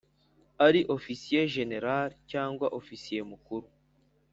[0.65, 3.67] Ari ofisiye jenerali cyangwa ofisiye mukuru